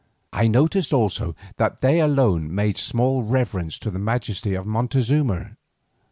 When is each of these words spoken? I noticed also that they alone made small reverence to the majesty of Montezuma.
I 0.33 0.47
noticed 0.47 0.93
also 0.93 1.35
that 1.57 1.81
they 1.81 1.99
alone 2.01 2.55
made 2.55 2.75
small 2.75 3.21
reverence 3.21 3.77
to 3.77 3.91
the 3.91 3.99
majesty 3.99 4.55
of 4.55 4.65
Montezuma. 4.65 5.57